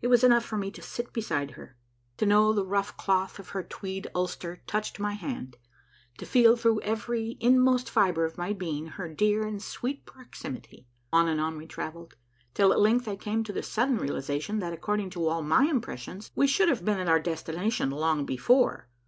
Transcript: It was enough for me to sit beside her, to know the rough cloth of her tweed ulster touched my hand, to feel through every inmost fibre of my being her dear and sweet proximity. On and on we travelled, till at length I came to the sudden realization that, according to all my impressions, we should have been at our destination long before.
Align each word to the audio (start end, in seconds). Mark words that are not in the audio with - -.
It 0.00 0.06
was 0.06 0.22
enough 0.22 0.44
for 0.44 0.56
me 0.56 0.70
to 0.70 0.80
sit 0.80 1.12
beside 1.12 1.50
her, 1.58 1.76
to 2.18 2.26
know 2.26 2.52
the 2.52 2.64
rough 2.64 2.96
cloth 2.96 3.40
of 3.40 3.48
her 3.48 3.64
tweed 3.64 4.06
ulster 4.14 4.62
touched 4.68 5.00
my 5.00 5.14
hand, 5.14 5.56
to 6.18 6.24
feel 6.26 6.54
through 6.54 6.80
every 6.82 7.36
inmost 7.40 7.90
fibre 7.90 8.24
of 8.24 8.38
my 8.38 8.52
being 8.52 8.86
her 8.86 9.12
dear 9.12 9.44
and 9.44 9.60
sweet 9.60 10.04
proximity. 10.06 10.86
On 11.12 11.26
and 11.26 11.40
on 11.40 11.58
we 11.58 11.66
travelled, 11.66 12.14
till 12.54 12.72
at 12.72 12.78
length 12.78 13.08
I 13.08 13.16
came 13.16 13.42
to 13.42 13.52
the 13.52 13.64
sudden 13.64 13.96
realization 13.96 14.60
that, 14.60 14.72
according 14.72 15.10
to 15.10 15.26
all 15.26 15.42
my 15.42 15.64
impressions, 15.64 16.30
we 16.36 16.46
should 16.46 16.68
have 16.68 16.84
been 16.84 17.00
at 17.00 17.08
our 17.08 17.18
destination 17.18 17.90
long 17.90 18.24
before. 18.24 18.86